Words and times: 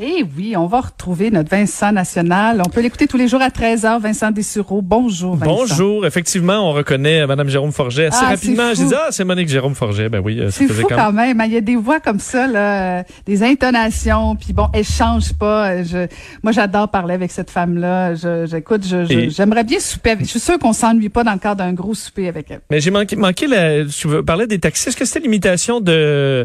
Eh 0.00 0.24
oui, 0.36 0.56
on 0.56 0.66
va 0.66 0.80
retrouver 0.80 1.30
notre 1.30 1.50
Vincent 1.50 1.92
National. 1.92 2.60
On 2.66 2.68
peut 2.68 2.80
l'écouter 2.80 3.06
tous 3.06 3.16
les 3.16 3.28
jours 3.28 3.40
à 3.40 3.50
13h. 3.50 4.00
Vincent 4.00 4.32
Dessureau. 4.32 4.82
Bonjour, 4.82 5.36
Vincent. 5.36 5.54
Bonjour. 5.54 6.04
Effectivement, 6.04 6.68
on 6.68 6.72
reconnaît 6.72 7.20
euh, 7.20 7.26
Madame 7.28 7.48
Jérôme 7.48 7.70
Forget 7.70 8.06
assez 8.06 8.18
Ah, 8.20 8.30
rapidement. 8.30 8.70
Je 8.74 8.82
dis, 8.88 8.92
ah, 8.94 9.08
c'est 9.12 9.22
Monique 9.22 9.48
Jérôme 9.48 9.76
Forget. 9.76 10.08
Ben 10.08 10.18
oui, 10.18 10.40
euh, 10.40 10.50
C'est 10.50 10.66
fou 10.66 10.84
quand 10.88 11.12
même. 11.12 11.40
hein. 11.40 11.44
Il 11.46 11.52
y 11.52 11.56
a 11.56 11.60
des 11.60 11.76
voix 11.76 12.00
comme 12.00 12.18
ça, 12.18 12.48
là, 12.48 13.04
des 13.24 13.44
intonations, 13.44 14.34
puis 14.34 14.52
bon, 14.52 14.66
elle 14.74 14.84
change 14.84 15.32
pas. 15.34 15.70
Euh, 15.70 15.84
Je, 15.84 16.08
moi, 16.42 16.50
j'adore 16.50 16.88
parler 16.88 17.14
avec 17.14 17.30
cette 17.30 17.50
femme-là. 17.52 18.16
Je, 18.16 18.46
j'écoute, 18.50 18.82
j'aimerais 18.84 19.62
bien 19.62 19.78
souper. 19.78 20.10
Avec, 20.10 20.24
je 20.26 20.30
suis 20.30 20.40
sûre 20.40 20.58
qu'on 20.58 20.72
s'ennuie 20.72 21.08
pas 21.08 21.22
dans 21.22 21.34
le 21.34 21.38
cadre 21.38 21.58
d'un 21.58 21.72
gros 21.72 21.94
souper 21.94 22.26
avec 22.26 22.50
elle. 22.50 22.62
Mais 22.68 22.80
j'ai 22.80 22.90
manqué, 22.90 23.14
manqué 23.14 23.46
la, 23.46 23.84
tu 23.84 24.08
veux 24.08 24.24
parler 24.24 24.48
des 24.48 24.58
taxis? 24.58 24.88
Est-ce 24.88 24.96
que 24.96 25.04
c'était 25.04 25.20
l'imitation 25.20 25.78
de, 25.80 26.44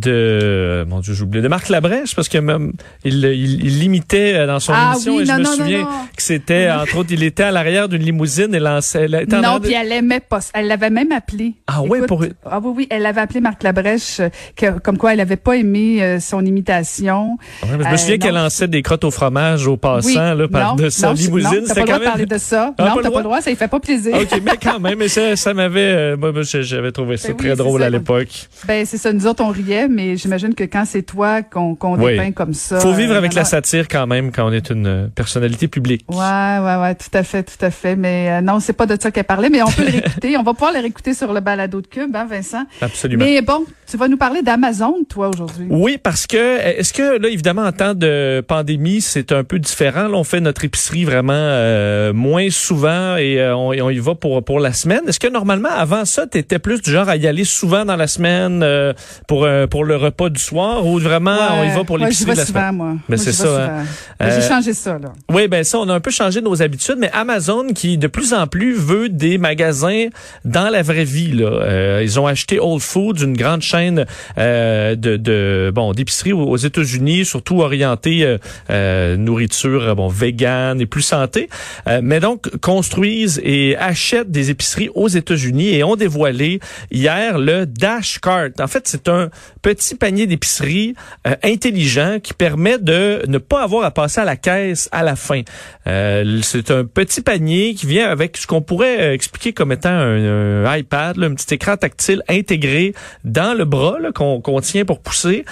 de, 0.00 0.84
mon 0.88 1.00
Dieu, 1.00 1.14
j'oublie, 1.14 1.40
de 1.42 1.48
Marc 1.48 1.68
Labrèche? 1.68 2.14
Parce 2.14 2.28
que 2.28 2.38
même, 2.38 2.72
il, 3.04 3.24
il, 3.24 3.64
il 3.64 3.78
l'imitait 3.80 4.34
euh, 4.36 4.46
dans 4.46 4.60
son 4.60 4.72
Ah 4.74 4.92
émission 4.94 5.16
oui, 5.16 5.22
et 5.22 5.26
je 5.26 5.32
me 5.32 5.38
non, 5.42 5.56
non, 5.56 5.84
que 6.16 6.22
c'était, 6.22 6.70
entre 6.70 6.96
autres, 6.98 7.10
il 7.12 7.22
était 7.22 7.44
à 7.44 7.50
l'arrière 7.50 7.88
d'une 7.88 8.02
limousine 8.02 8.54
et 8.54 8.60
lançait, 8.60 9.08
Non, 9.08 9.58
de- 9.58 9.64
puis 9.66 9.74
elle 9.74 9.92
aimait 9.92 10.20
pas. 10.20 10.40
Elle 10.54 10.66
l'avait 10.68 10.90
même 10.90 11.12
appelé. 11.12 11.54
Ah 11.66 11.82
ouais, 11.82 12.02
pour- 12.02 12.24
Ah 12.44 12.60
oui, 12.62 12.72
oui, 12.76 12.86
elle 12.90 13.06
avait 13.06 13.20
appelé 13.20 13.40
Marc 13.40 13.62
Labrèche, 13.62 14.20
euh, 14.20 14.28
que- 14.56 14.78
comme 14.78 14.98
quoi 14.98 15.12
elle 15.14 15.20
avait 15.20 15.36
pas 15.36 15.56
aimé 15.56 16.02
euh, 16.02 16.20
son 16.20 16.44
imitation. 16.44 17.36
Ouais, 17.62 17.68
mais 17.78 17.84
je 17.84 17.88
me 17.88 17.94
Euh, 17.94 17.96
souviens 17.96 18.18
qu'elle 18.18 18.34
lançait 18.34 18.68
des 18.68 18.82
crottes 18.82 19.04
au 19.04 19.10
fromage 19.10 19.66
aux 19.66 19.76
passants, 19.76 20.34
là, 20.34 20.48
par 20.48 20.76
de 20.76 20.88
sa 20.90 21.12
limousine. 21.12 21.62
C'était 21.66 21.84
quand 21.84 21.98
de 21.98 22.04
parler 22.04 22.20
même, 22.22 22.26
de 22.26 22.38
ça. 22.38 22.74
Ah, 22.78 22.84
non, 22.94 23.02
t'as 23.02 23.10
pas 23.10 23.18
le 23.18 23.24
droit, 23.24 23.40
ça 23.40 23.50
lui 23.50 23.56
fait 23.56 23.68
pas 23.68 23.80
plaisir. 23.80 24.14
OK, 24.14 24.40
mais 24.44 24.52
quand 24.62 24.78
même, 24.80 24.98
mais 24.98 25.08
ça, 25.08 25.34
ça 25.36 25.54
m'avait, 25.54 25.80
euh, 25.80 26.42
j'avais 26.62 26.92
trouvé 26.92 27.16
ça 27.16 27.28
Ben 27.28 27.34
oui, 27.38 27.46
très 27.46 27.56
drôle 27.56 27.82
à 27.82 27.90
l'époque. 27.90 28.48
Ben 28.66 28.84
c'est 28.86 28.98
ça, 28.98 29.12
nous 29.12 29.26
autres 29.26 29.42
on 29.42 29.48
riait, 29.48 29.87
mais 29.88 30.16
j'imagine 30.16 30.54
que 30.54 30.64
quand 30.64 30.84
c'est 30.86 31.02
toi 31.02 31.42
qu'on 31.42 31.76
Oui. 31.98 32.12
dépeint 32.12 32.32
comme 32.32 32.54
ça. 32.54 32.80
Faut 32.80 32.92
vivre 32.92 33.14
euh, 33.14 33.18
avec 33.18 33.34
la 33.34 33.44
satire 33.44 33.88
quand 33.88 34.06
même 34.06 34.32
quand 34.32 34.48
on 34.48 34.52
est 34.52 34.70
une 34.70 34.86
euh, 34.86 35.06
personnalité 35.08 35.68
publique. 35.68 36.04
Ouais, 36.08 36.16
ouais, 36.16 36.76
ouais, 36.80 36.94
tout 36.94 37.10
à 37.14 37.22
fait, 37.22 37.42
tout 37.42 37.64
à 37.64 37.70
fait. 37.70 37.96
Mais 37.96 38.30
euh, 38.30 38.40
non, 38.40 38.60
c'est 38.60 38.72
pas 38.72 38.86
de 38.86 39.00
ça 39.00 39.10
qu'elle 39.10 39.24
parlait, 39.24 39.50
mais 39.50 39.62
on 39.62 39.70
peut 39.70 39.84
le 39.84 39.90
réécouter. 39.92 40.36
On 40.36 40.42
va 40.42 40.52
pouvoir 40.52 40.72
le 40.72 40.80
réécouter 40.80 41.14
sur 41.14 41.32
le 41.32 41.40
balado 41.40 41.80
de 41.80 41.86
Cube, 41.86 42.14
hein, 42.14 42.26
Vincent. 42.28 42.64
Absolument. 42.80 43.24
Mais 43.24 43.42
bon, 43.42 43.64
tu 43.90 43.96
vas 43.96 44.08
nous 44.08 44.16
parler 44.16 44.42
d'Amazon, 44.42 44.94
toi, 45.08 45.28
aujourd'hui. 45.28 45.66
Oui, 45.70 45.98
parce 46.02 46.26
que 46.26 46.58
est-ce 46.58 46.92
que 46.92 47.18
là 47.20 47.28
évidemment 47.28 47.62
en 47.62 47.72
temps 47.72 47.94
de 47.94 48.42
pandémie 48.46 49.00
c'est 49.00 49.32
un 49.32 49.44
peu 49.44 49.58
différent. 49.58 50.08
Là, 50.08 50.16
on 50.16 50.24
fait 50.24 50.40
notre 50.40 50.64
épicerie 50.64 51.04
vraiment 51.04 51.32
euh, 51.34 52.12
moins 52.12 52.50
souvent 52.50 53.16
et 53.16 53.40
euh, 53.40 53.56
on, 53.56 53.72
y 53.90 53.98
va 53.98 54.14
pour 54.14 54.44
pour 54.44 54.60
la 54.60 54.72
semaine. 54.72 55.00
Est-ce 55.06 55.20
que 55.20 55.28
normalement 55.28 55.68
avant 55.70 56.04
ça 56.04 56.26
tu 56.26 56.38
étais 56.38 56.58
plus 56.58 56.82
du 56.82 56.90
genre 56.90 57.08
à 57.08 57.16
y 57.16 57.26
aller 57.26 57.44
souvent 57.44 57.84
dans 57.84 57.96
la 57.96 58.06
semaine 58.06 58.62
euh, 58.62 58.92
pour 59.26 59.44
euh, 59.44 59.66
pour 59.78 59.84
le 59.84 59.94
repas 59.94 60.28
du 60.28 60.40
soir 60.40 60.84
ou 60.84 60.98
vraiment 60.98 61.36
on 61.60 61.62
y 61.62 61.68
va 61.72 61.84
pour 61.84 61.94
Ouais, 62.00 62.06
l'épicerie 62.06 62.30
j'y 62.30 62.34
de 62.34 62.36
la 62.40 62.46
souvent, 62.46 62.58
semaine? 62.62 62.74
moi. 62.74 62.94
Ben, 63.08 63.16
c'est 63.16 63.32
ça, 63.32 63.64
hein. 63.64 63.84
Ben, 64.18 64.28
J'ai 64.28 64.44
Euh, 64.44 64.48
changé 64.48 64.72
ça, 64.72 64.98
là. 64.98 65.12
Oui, 65.32 65.46
ben 65.46 65.62
ça, 65.62 65.78
on 65.78 65.88
a 65.88 65.94
un 65.94 66.00
peu 66.00 66.10
changé 66.10 66.40
nos 66.40 66.60
habitudes, 66.62 66.96
mais 66.98 67.10
Amazon 67.12 67.68
qui 67.72 67.96
de 67.96 68.08
plus 68.08 68.34
en 68.34 68.48
plus 68.48 68.74
veut 68.74 69.08
des 69.08 69.38
magasins 69.38 70.06
dans 70.44 70.68
la 70.68 70.82
vraie 70.82 71.04
vie. 71.04 71.30
Là. 71.30 71.46
Euh, 71.46 72.00
ils 72.02 72.18
ont 72.18 72.26
acheté 72.26 72.58
Whole 72.58 72.80
Foods, 72.80 73.22
une 73.22 73.36
grande 73.36 73.62
chaîne 73.62 74.04
euh, 74.36 74.96
de, 74.96 75.16
de 75.16 75.70
bon 75.72 75.92
d'épicerie 75.92 76.32
aux, 76.32 76.56
États-Unis, 76.56 77.24
surtout 77.24 77.60
orientée 77.60 78.24
euh, 78.24 78.38
euh, 78.70 79.16
nourriture 79.16 79.94
bon 79.94 80.08
vegan 80.08 80.80
et 80.80 80.86
plus 80.86 81.02
santé. 81.02 81.48
Euh, 81.86 82.00
mais 82.02 82.18
donc 82.18 82.50
construisent 82.58 83.40
et 83.44 83.76
achètent 83.76 84.32
des 84.32 84.50
épiceries 84.50 84.90
aux 84.96 85.06
États-Unis 85.06 85.68
et 85.68 85.84
ont 85.84 85.94
dévoilé 85.94 86.58
hier 86.90 87.38
le 87.38 87.64
Dash 87.64 88.18
Cart. 88.18 88.48
En 88.58 88.66
fait, 88.66 88.88
c'est 88.88 89.08
un 89.08 89.28
petit 89.74 89.96
panier 89.96 90.26
d'épicerie 90.26 90.94
euh, 91.26 91.34
intelligent 91.44 92.20
qui 92.22 92.32
permet 92.32 92.78
de 92.78 93.22
ne 93.28 93.36
pas 93.36 93.62
avoir 93.62 93.84
à 93.84 93.90
passer 93.90 94.18
à 94.18 94.24
la 94.24 94.36
caisse 94.36 94.88
à 94.92 95.02
la 95.02 95.14
fin. 95.14 95.42
Euh, 95.86 96.40
c'est 96.42 96.70
un 96.70 96.86
petit 96.86 97.20
panier 97.20 97.74
qui 97.74 97.84
vient 97.84 98.08
avec 98.08 98.38
ce 98.38 98.46
qu'on 98.46 98.62
pourrait 98.62 98.98
euh, 98.98 99.12
expliquer 99.12 99.52
comme 99.52 99.70
étant 99.70 99.90
un, 99.90 100.74
iPad, 100.74 101.18
là, 101.18 101.26
un 101.26 101.34
petit 101.34 101.52
écran 101.52 101.76
tactile 101.76 102.22
intégré 102.30 102.94
dans 103.24 103.52
le 103.52 103.66
bras 103.66 103.96
qu'on 104.14 104.60
tient 104.62 104.86
pour 104.86 105.00
pousser 105.00 105.44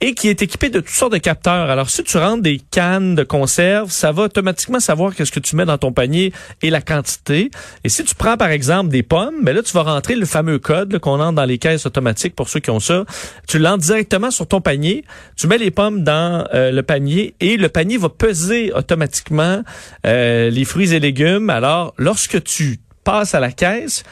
et 0.00 0.14
qui 0.14 0.28
est 0.28 0.40
équipé 0.40 0.68
de 0.68 0.78
toutes 0.78 0.90
sortes 0.90 1.12
de 1.12 1.18
capteurs. 1.18 1.68
Alors, 1.68 1.90
si 1.90 2.04
tu 2.04 2.16
rentres 2.16 2.42
des 2.42 2.60
cannes 2.70 3.16
de 3.16 3.24
conserve, 3.24 3.90
ça 3.90 4.12
va 4.12 4.24
automatiquement 4.24 4.78
savoir 4.78 5.16
qu'est-ce 5.16 5.32
que 5.32 5.40
tu 5.40 5.56
mets 5.56 5.64
dans 5.64 5.78
ton 5.78 5.92
panier 5.92 6.32
et 6.62 6.70
la 6.70 6.80
quantité. 6.80 7.50
Et 7.82 7.88
si 7.88 8.04
tu 8.04 8.14
prends, 8.14 8.36
par 8.36 8.50
exemple, 8.50 8.90
des 8.90 9.02
pommes, 9.02 9.42
ben 9.42 9.56
là, 9.56 9.62
tu 9.62 9.72
vas 9.72 9.82
rentrer 9.82 10.14
le 10.14 10.26
fameux 10.26 10.60
code 10.60 10.96
qu'on 11.00 11.18
entre 11.20 11.34
dans 11.34 11.44
les 11.44 11.58
caisses 11.58 11.86
automatiques 11.86 12.36
pour 12.36 12.48
ceux 12.48 12.60
qui 12.60 12.70
ont 12.70 12.80
ça. 12.80 13.04
L'entres 13.58 13.84
directement 13.84 14.30
sur 14.30 14.46
ton 14.46 14.60
panier. 14.60 15.04
Tu 15.36 15.46
mets 15.46 15.58
les 15.58 15.70
pommes 15.70 16.02
dans 16.02 16.46
euh, 16.54 16.70
le 16.70 16.82
panier 16.82 17.34
et 17.40 17.56
le 17.56 17.68
panier 17.68 17.96
va 17.96 18.08
peser 18.08 18.72
automatiquement 18.72 19.62
euh, 20.06 20.50
les 20.50 20.64
fruits 20.64 20.94
et 20.94 21.00
légumes. 21.00 21.50
Alors, 21.50 21.94
lorsque 21.98 22.42
tu 22.42 22.78
passes 23.04 23.34
à 23.34 23.40
la 23.40 23.52
caisse, 23.52 24.02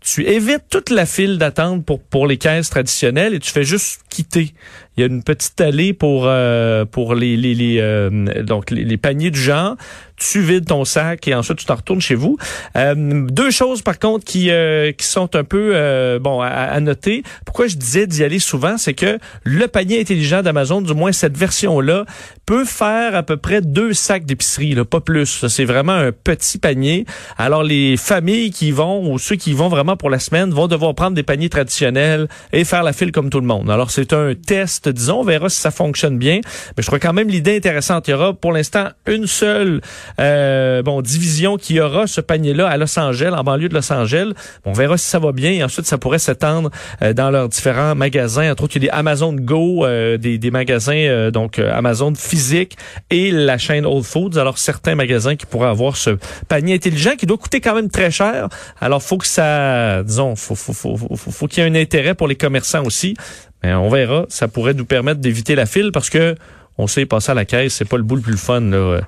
tu 0.00 0.26
évites 0.26 0.64
toute 0.68 0.90
la 0.90 1.06
file 1.06 1.38
d'attente 1.38 1.84
pour 1.84 2.00
pour 2.00 2.26
les 2.26 2.36
caisses 2.36 2.70
traditionnelles 2.70 3.34
et 3.34 3.38
tu 3.38 3.50
fais 3.50 3.64
juste 3.64 4.00
quitter. 4.10 4.52
Il 4.96 5.00
y 5.00 5.04
a 5.04 5.06
une 5.06 5.22
petite 5.22 5.60
allée 5.60 5.92
pour 5.92 6.24
euh, 6.26 6.84
pour 6.84 7.14
les 7.14 7.36
les, 7.36 7.54
les 7.54 7.78
euh, 7.80 8.10
donc 8.42 8.70
les, 8.70 8.96
paniers 8.96 9.30
du 9.30 9.40
genre. 9.40 9.76
Tu 10.16 10.40
vides 10.40 10.66
ton 10.66 10.84
sac 10.84 11.26
et 11.26 11.34
ensuite 11.34 11.58
tu 11.58 11.64
t'en 11.64 11.74
retournes 11.74 12.00
chez 12.00 12.14
vous. 12.14 12.36
Euh, 12.76 13.26
deux 13.28 13.50
choses 13.50 13.82
par 13.82 13.98
contre 13.98 14.24
qui 14.24 14.50
euh, 14.50 14.92
qui 14.92 15.06
sont 15.06 15.34
un 15.34 15.44
peu 15.44 15.72
euh, 15.74 16.18
bon 16.18 16.40
à, 16.40 16.48
à 16.48 16.80
noter. 16.80 17.22
Pourquoi 17.44 17.66
je 17.66 17.76
disais 17.76 18.06
d'y 18.06 18.22
aller 18.22 18.38
souvent, 18.38 18.78
c'est 18.78 18.94
que 18.94 19.18
le 19.44 19.66
panier 19.66 20.00
intelligent 20.00 20.42
d'Amazon, 20.42 20.80
du 20.82 20.94
moins 20.94 21.12
cette 21.12 21.36
version 21.36 21.80
là, 21.80 22.04
peut 22.46 22.64
faire 22.64 23.16
à 23.16 23.22
peu 23.22 23.36
près 23.36 23.62
deux 23.62 23.94
sacs 23.94 24.24
d'épicerie, 24.24 24.76
pas 24.84 25.00
plus. 25.00 25.46
C'est 25.48 25.64
vraiment 25.64 25.92
un 25.92 26.12
petit 26.12 26.58
panier. 26.58 27.06
Alors 27.38 27.62
les 27.62 27.96
familles 27.96 28.50
qui 28.50 28.70
vont 28.70 29.10
ou 29.10 29.18
ceux 29.18 29.36
qui 29.36 29.52
vont 29.54 29.68
vraiment 29.68 29.96
pour 29.96 30.10
la 30.10 30.18
semaine 30.18 30.50
vont 30.50 30.68
devoir 30.68 30.94
prendre 30.94 31.14
des 31.14 31.22
paniers 31.22 31.48
traditionnels 31.48 32.28
et 32.52 32.64
faire 32.64 32.82
la 32.82 32.92
file 32.92 33.10
comme 33.10 33.30
tout 33.30 33.40
le 33.40 33.46
monde. 33.46 33.70
Alors 33.70 33.90
c'est 33.90 34.12
un 34.12 34.34
test, 34.34 34.81
disons, 34.88 35.20
on 35.20 35.24
verra 35.24 35.48
si 35.48 35.60
ça 35.60 35.70
fonctionne 35.70 36.18
bien. 36.18 36.40
Mais 36.76 36.82
je 36.82 36.86
trouve 36.86 36.98
quand 36.98 37.12
même 37.12 37.28
l'idée 37.28 37.56
intéressante. 37.56 38.08
Il 38.08 38.12
y 38.12 38.14
aura 38.14 38.34
pour 38.34 38.52
l'instant 38.52 38.88
une 39.06 39.26
seule 39.26 39.80
euh, 40.20 40.82
bon 40.82 41.02
division 41.02 41.56
qui 41.56 41.80
aura 41.80 42.06
ce 42.06 42.20
panier-là 42.20 42.68
à 42.68 42.76
Los 42.76 42.98
Angeles, 42.98 43.32
en 43.36 43.44
banlieue 43.44 43.68
de 43.68 43.74
Los 43.74 43.92
Angeles. 43.92 44.32
On 44.64 44.72
verra 44.72 44.96
si 44.96 45.08
ça 45.08 45.18
va 45.18 45.32
bien 45.32 45.50
et 45.52 45.64
ensuite 45.64 45.86
ça 45.86 45.98
pourrait 45.98 46.18
s'étendre 46.18 46.70
euh, 47.02 47.12
dans 47.12 47.30
leurs 47.30 47.48
différents 47.48 47.94
magasins. 47.94 48.50
Entre 48.50 48.64
autres, 48.64 48.76
il 48.76 48.84
y 48.84 48.88
a 48.88 48.90
des 48.90 48.98
Amazon 48.98 49.32
Go, 49.32 49.84
euh, 49.84 50.16
des, 50.18 50.38
des 50.38 50.50
magasins 50.50 50.92
euh, 50.94 51.30
donc 51.30 51.58
euh, 51.58 51.72
Amazon 51.72 52.14
physique 52.14 52.76
et 53.10 53.30
la 53.30 53.58
chaîne 53.58 53.86
Whole 53.86 54.02
Foods. 54.02 54.38
Alors 54.38 54.58
certains 54.58 54.94
magasins 54.94 55.36
qui 55.36 55.46
pourraient 55.46 55.68
avoir 55.68 55.96
ce 55.96 56.18
panier 56.48 56.74
intelligent 56.74 57.16
qui 57.16 57.26
doit 57.26 57.38
coûter 57.38 57.60
quand 57.60 57.74
même 57.74 57.90
très 57.90 58.10
cher. 58.10 58.48
Alors 58.80 59.02
faut 59.02 59.18
que 59.18 59.26
ça, 59.26 60.02
disons, 60.02 60.36
faut 60.36 60.54
faut 60.54 60.72
faut 60.72 60.96
faut, 60.96 61.16
faut, 61.16 61.30
faut 61.30 61.46
qu'il 61.46 61.62
y 61.62 61.66
ait 61.66 61.70
un 61.70 61.74
intérêt 61.74 62.14
pour 62.14 62.28
les 62.28 62.36
commerçants 62.36 62.84
aussi. 62.84 63.14
Mais 63.62 63.74
on 63.74 63.88
verra. 63.88 64.26
Ça 64.28 64.48
pourrait 64.48 64.74
nous 64.74 64.84
permettre 64.84 65.20
d'éviter 65.20 65.54
la 65.54 65.66
file 65.66 65.90
parce 65.92 66.10
que 66.10 66.34
on 66.78 66.86
sait 66.86 67.06
passer 67.06 67.32
à 67.32 67.34
la 67.34 67.44
caisse, 67.44 67.74
c'est 67.74 67.84
pas 67.84 67.98
le 67.98 68.02
bout 68.02 68.16
le 68.16 68.22
plus 68.22 68.36
fun 68.36 68.60
de, 68.60 69.02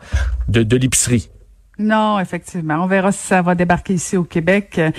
de 0.49 0.77
l'épicerie. 0.77 1.31
Non, 1.79 2.21
effectivement. 2.21 2.77
On 2.83 2.87
verra 2.87 3.11
si 3.11 3.27
ça 3.27 3.43
va 3.43 3.55
débarquer 3.57 3.95
ici 3.95 4.17
au 4.17 4.23
Québec. 4.23 4.79
Euh, 4.79 4.91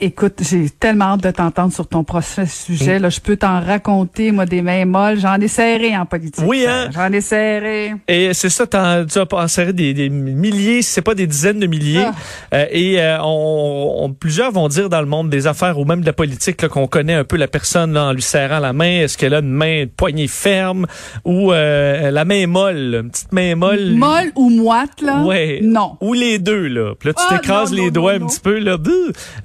écoute, 0.00 0.34
j'ai 0.48 0.70
tellement 0.70 1.06
hâte 1.14 1.22
de 1.24 1.30
t'entendre 1.32 1.72
sur 1.72 1.86
ton 1.88 2.04
prochain 2.04 2.46
sujet. 2.46 3.00
Là, 3.00 3.08
je 3.08 3.18
peux 3.20 3.36
t'en 3.36 3.60
raconter, 3.60 4.30
moi, 4.30 4.46
des 4.46 4.62
mains 4.62 4.84
molles. 4.84 5.18
J'en 5.18 5.34
ai 5.40 5.48
serré 5.48 5.96
en 5.96 6.06
politique. 6.06 6.44
Oui, 6.46 6.64
hein? 6.68 6.90
J'en 6.92 7.10
ai 7.12 7.20
serré. 7.20 7.94
Et 8.06 8.32
c'est 8.34 8.50
ça, 8.50 8.66
t'en- 8.68 9.04
tu 9.04 9.18
as 9.18 9.26
passé 9.26 9.72
des, 9.72 9.94
des 9.94 10.08
milliers, 10.10 10.82
si 10.82 10.92
c'est 10.92 11.02
pas 11.02 11.14
des 11.16 11.26
dizaines 11.26 11.58
de 11.58 11.66
milliers. 11.66 12.04
Ah. 12.06 12.12
Euh, 12.54 12.66
et 12.70 13.00
euh, 13.00 13.18
on, 13.22 14.04
on- 14.04 14.12
plusieurs 14.12 14.52
vont 14.52 14.68
dire 14.68 14.88
dans 14.88 15.00
le 15.00 15.06
monde 15.08 15.28
des 15.28 15.46
affaires 15.48 15.78
ou 15.78 15.84
même 15.84 16.02
de 16.02 16.06
la 16.06 16.12
politique 16.12 16.62
là, 16.62 16.68
qu'on 16.68 16.86
connaît 16.86 17.14
un 17.14 17.24
peu 17.24 17.36
la 17.36 17.48
personne 17.48 17.94
là, 17.94 18.04
en 18.04 18.12
lui 18.12 18.22
serrant 18.22 18.60
la 18.60 18.72
main. 18.72 19.00
Est-ce 19.00 19.18
qu'elle 19.18 19.34
a 19.34 19.40
une 19.40 19.50
main 19.50 19.82
une 19.82 19.88
poignée 19.88 20.28
ferme 20.28 20.86
ou 21.24 21.52
euh, 21.52 22.10
la 22.12 22.24
main 22.24 22.46
molle, 22.46 23.00
une 23.02 23.10
petite 23.10 23.32
main 23.32 23.56
molle? 23.56 23.90
Molle 23.96 24.30
ou 24.36 24.50
moite, 24.50 25.00
là? 25.02 25.22
Ouais. 25.24 25.58
Non. 25.62 25.96
Oui, 26.00 26.11
ou 26.12 26.14
les 26.14 26.38
deux, 26.38 26.66
là. 26.68 26.94
Puis 26.98 27.08
là, 27.08 27.14
tu 27.14 27.22
Ah, 27.28 27.38
t'écrases 27.38 27.72
non, 27.72 27.84
les 27.84 27.90
doigts 27.90 28.18
non, 28.18 28.26
un 28.26 28.28
petit 28.28 28.40
peu, 28.40 28.58
là. 28.58 28.76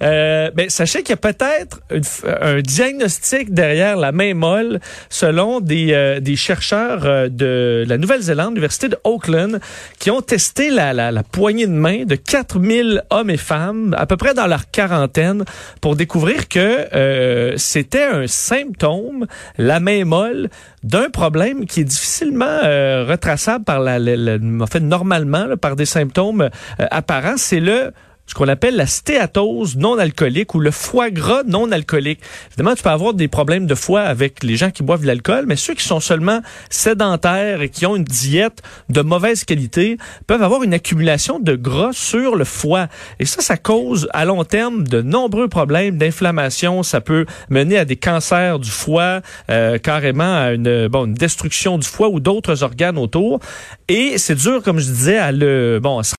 Euh, 0.01 0.51
ben, 0.53 0.69
sachez 0.69 0.99
qu'il 1.03 1.11
y 1.11 1.13
a 1.13 1.17
peut-être 1.17 1.79
f- 1.91 2.23
un 2.41 2.61
diagnostic 2.61 3.53
derrière 3.53 3.95
la 3.97 4.11
main 4.11 4.33
molle, 4.33 4.79
selon 5.09 5.59
des, 5.59 5.89
euh, 5.93 6.19
des 6.19 6.35
chercheurs 6.35 7.01
euh, 7.05 7.29
de 7.29 7.85
la 7.87 7.97
Nouvelle-Zélande, 7.97 8.49
l'Université 8.55 8.89
de 8.89 8.97
Auckland, 9.03 9.59
qui 9.99 10.11
ont 10.11 10.21
testé 10.21 10.69
la, 10.69 10.93
la, 10.93 11.11
la 11.11 11.23
poignée 11.23 11.67
de 11.67 11.71
main 11.71 12.03
de 12.05 12.15
4000 12.15 13.03
hommes 13.09 13.29
et 13.29 13.37
femmes, 13.37 13.95
à 13.97 14.05
peu 14.05 14.17
près 14.17 14.33
dans 14.33 14.47
leur 14.47 14.69
quarantaine, 14.69 15.43
pour 15.81 15.95
découvrir 15.95 16.47
que 16.47 16.87
euh, 16.93 17.53
c'était 17.57 18.03
un 18.03 18.27
symptôme, 18.27 19.25
la 19.57 19.79
main 19.79 20.05
molle, 20.05 20.49
d'un 20.83 21.09
problème 21.09 21.65
qui 21.65 21.81
est 21.81 21.83
difficilement 21.85 22.45
euh, 22.63 23.05
retraçable 23.07 23.65
par 23.65 23.79
la, 23.79 23.99
la- 23.99 24.15
la- 24.15 24.37
en 24.63 24.67
fait 24.67 24.79
normalement 24.79 25.45
là, 25.45 25.57
par 25.57 25.75
des 25.75 25.85
symptômes 25.85 26.49
euh, 26.79 26.87
apparents, 26.91 27.37
c'est 27.37 27.59
le 27.59 27.91
ce 28.27 28.35
qu'on 28.35 28.47
appelle 28.49 28.75
la 28.75 28.85
stéatose 28.85 29.77
non 29.77 29.97
alcoolique 29.97 30.53
ou 30.53 30.59
le 30.59 30.71
foie 30.71 31.09
gras 31.09 31.43
non 31.47 31.71
alcoolique. 31.71 32.19
Évidemment, 32.49 32.75
tu 32.75 32.83
peux 32.83 32.89
avoir 32.89 33.13
des 33.13 33.29
problèmes 33.29 33.65
de 33.65 33.75
foie 33.75 34.01
avec 34.01 34.43
les 34.43 34.57
gens 34.57 34.69
qui 34.69 34.83
boivent 34.83 35.01
de 35.01 35.07
l'alcool, 35.07 35.45
mais 35.47 35.55
ceux 35.55 35.73
qui 35.73 35.85
sont 35.85 36.01
seulement 36.01 36.41
sédentaires 36.69 37.61
et 37.61 37.69
qui 37.69 37.85
ont 37.85 37.95
une 37.95 38.03
diète 38.03 38.61
de 38.89 39.01
mauvaise 39.01 39.45
qualité 39.45 39.97
peuvent 40.27 40.43
avoir 40.43 40.63
une 40.63 40.73
accumulation 40.73 41.39
de 41.39 41.55
gras 41.55 41.93
sur 41.93 42.35
le 42.35 42.43
foie. 42.43 42.87
Et 43.19 43.25
ça, 43.25 43.41
ça 43.41 43.55
cause 43.55 44.09
à 44.11 44.25
long 44.25 44.43
terme 44.43 44.85
de 44.85 45.01
nombreux 45.01 45.47
problèmes 45.47 45.97
d'inflammation. 45.97 46.83
Ça 46.83 46.99
peut 46.99 47.25
mener 47.49 47.77
à 47.77 47.85
des 47.85 47.95
cancers 47.95 48.59
du 48.59 48.69
foie, 48.69 49.21
euh, 49.49 49.77
carrément 49.77 50.35
à 50.35 50.51
une, 50.51 50.89
bon, 50.89 51.05
une 51.05 51.13
destruction 51.13 51.77
du 51.77 51.87
foie 51.87 52.09
ou 52.09 52.19
d'autres 52.19 52.63
organes 52.63 52.97
autour. 52.97 53.39
Et 53.87 54.17
c'est 54.17 54.35
dur, 54.35 54.61
comme 54.63 54.79
je 54.79 54.85
disais, 54.91 55.17
à 55.17 55.31
le, 55.31 55.79
bon, 55.81 55.97
à 55.97 56.03